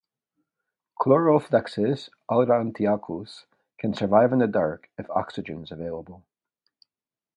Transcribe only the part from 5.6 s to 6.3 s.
is available.